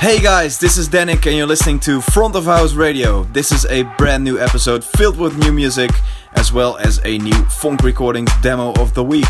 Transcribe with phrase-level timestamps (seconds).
[0.00, 3.24] Hey guys, this is Danik and you're listening to Front of House Radio.
[3.24, 5.90] This is a brand new episode filled with new music
[6.34, 9.26] as well as a new funk recordings demo of the week.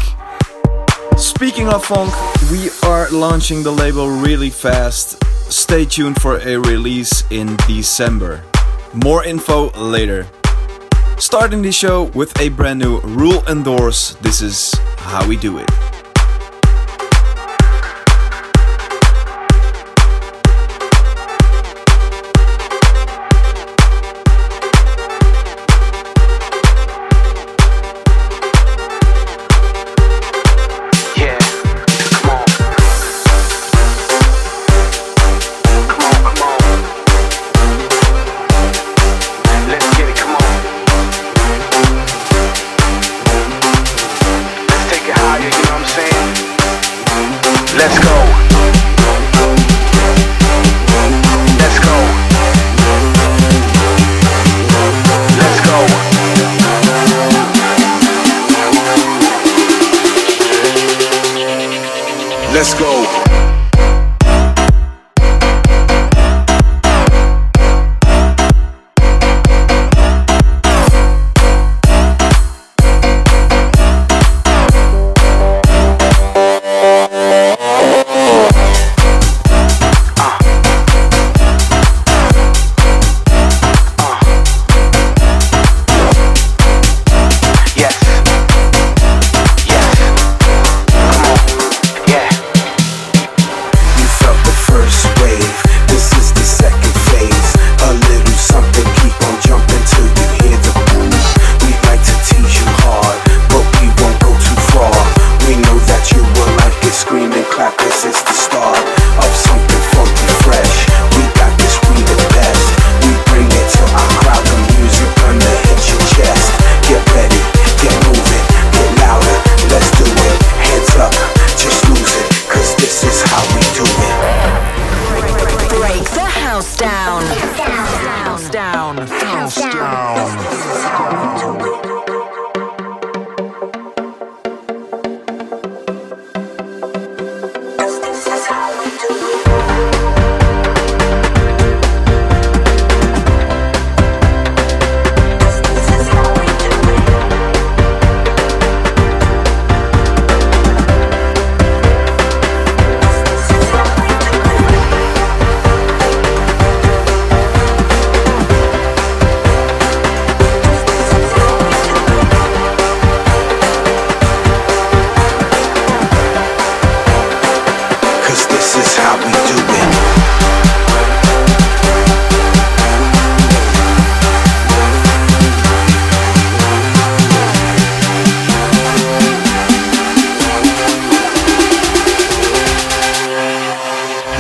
[1.17, 2.13] Speaking of funk,
[2.53, 5.25] we are launching the label really fast.
[5.51, 8.45] Stay tuned for a release in December.
[8.93, 10.27] More info later.
[11.17, 14.17] Starting the show with a brand new Rule Endorse.
[14.17, 15.88] This is how we do it.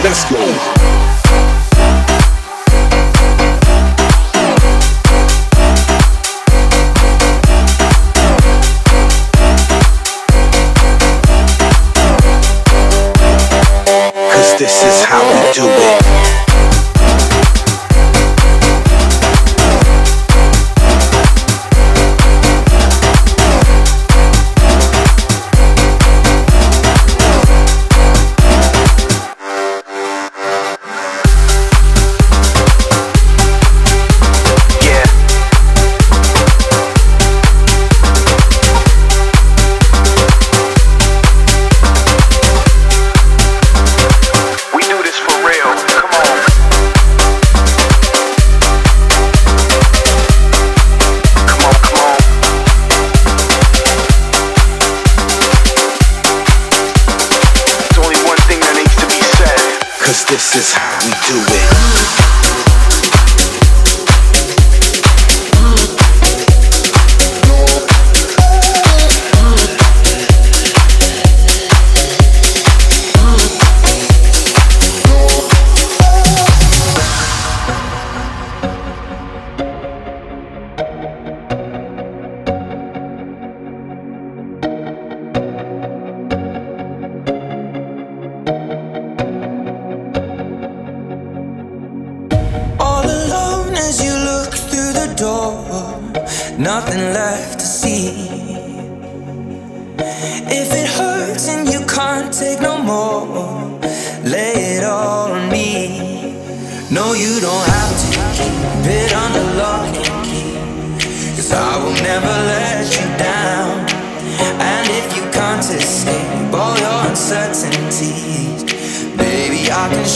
[0.08, 0.97] Let's go.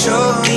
[0.05, 0.52] Show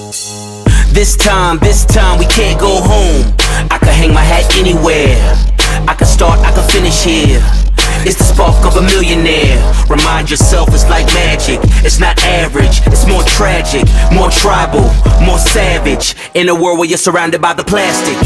[0.00, 3.36] This time, this time we can't go home.
[3.70, 5.20] I can hang my hat anywhere.
[5.86, 7.40] I can start, I can finish here.
[8.08, 9.60] It's the spark of a millionaire.
[9.92, 11.60] Remind yourself it's like magic.
[11.84, 14.88] It's not average, it's more tragic, more tribal,
[15.20, 16.16] more savage.
[16.32, 18.16] In a world where you're surrounded by the plastic.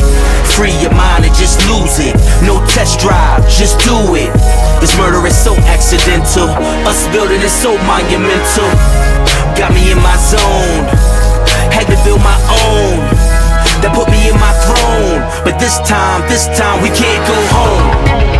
[0.54, 2.14] Free your mind and just lose it.
[2.46, 4.30] No test drive, just do it.
[4.78, 6.46] This murder is so accidental.
[6.86, 8.70] Us building is so monumental.
[9.58, 11.23] Got me in my zone.
[11.72, 13.00] Had to build my own.
[13.82, 15.20] That put me in my throne.
[15.44, 18.33] But this time, this time we can't go home.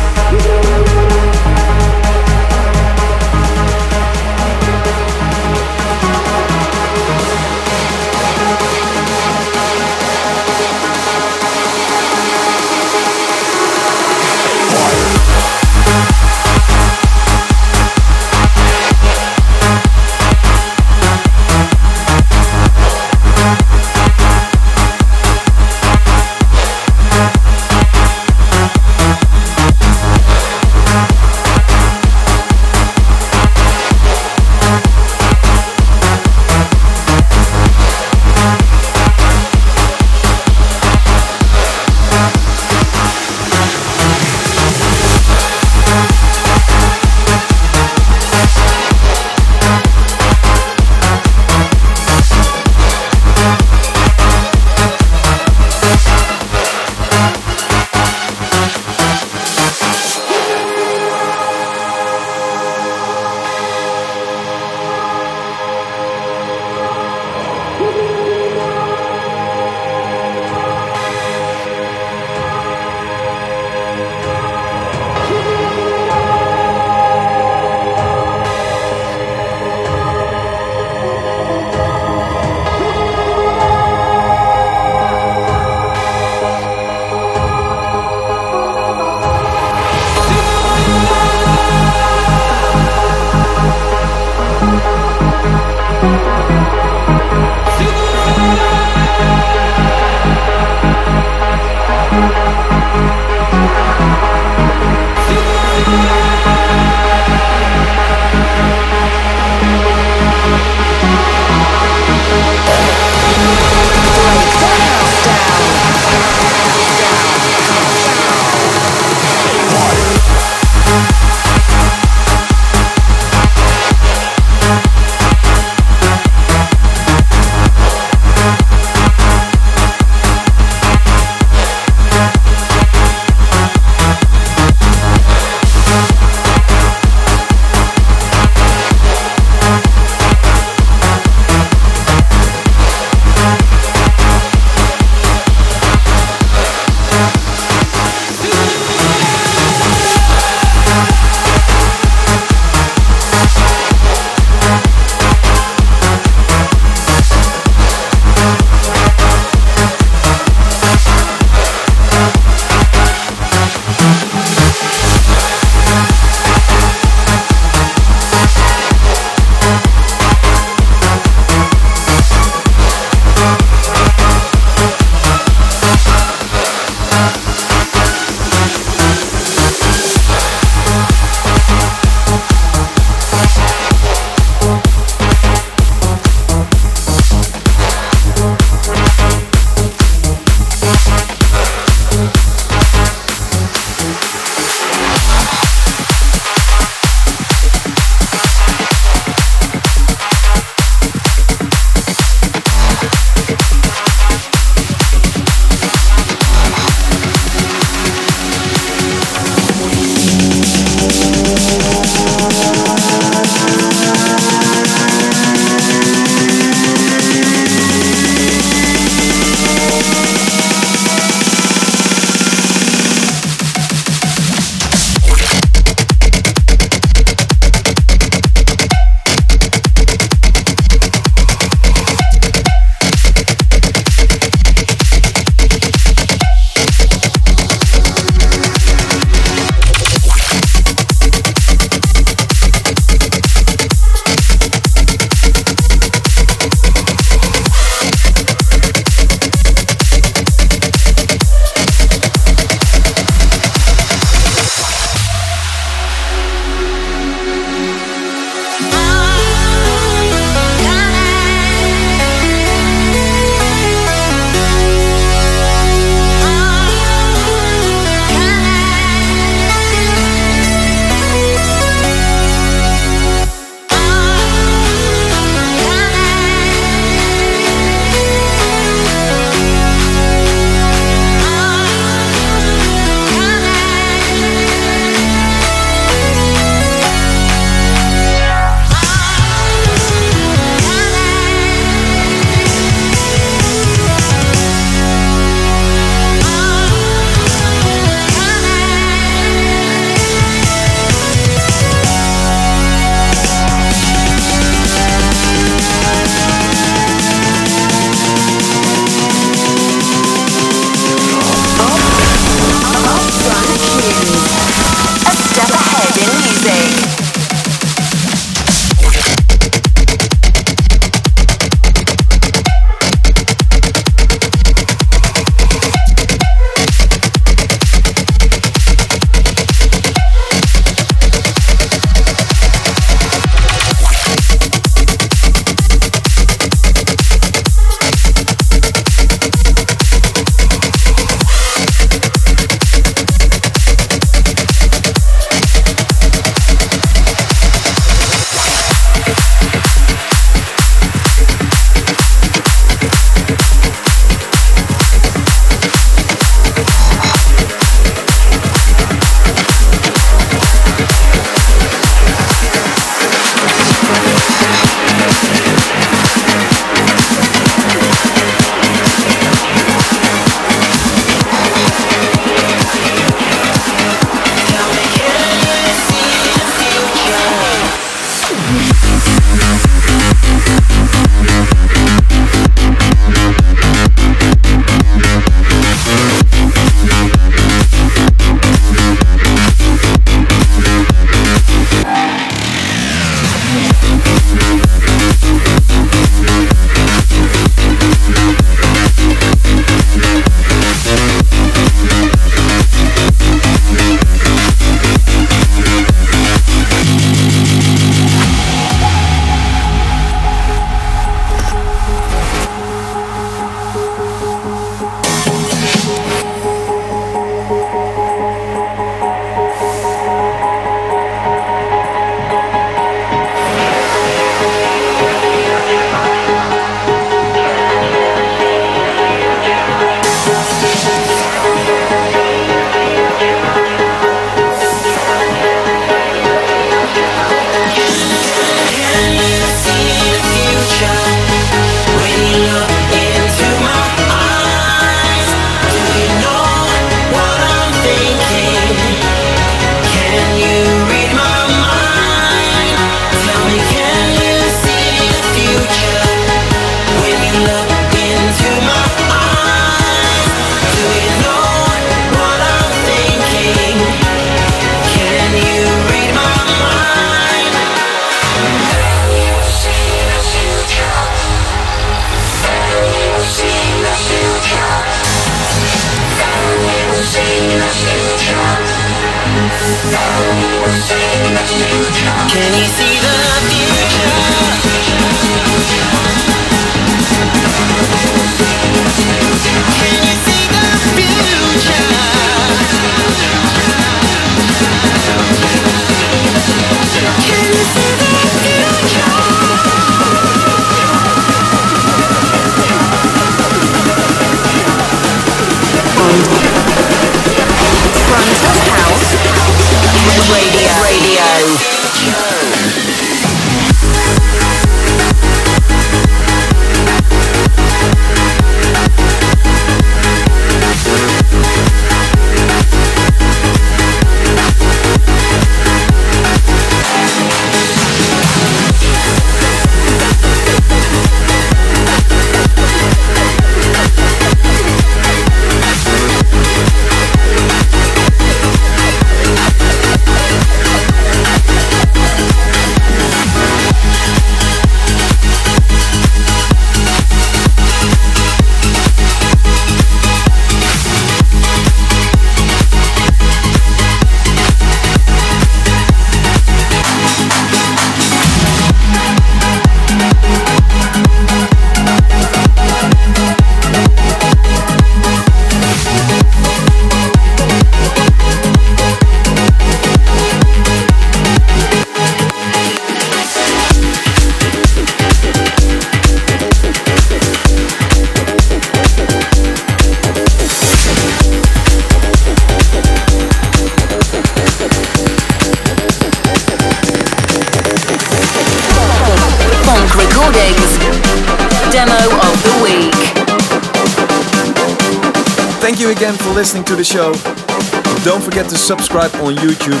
[598.56, 600.00] Forget to subscribe on YouTube.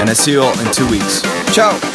[0.00, 1.22] And I see you all in two weeks.
[1.54, 1.93] Ciao!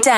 [0.00, 0.10] To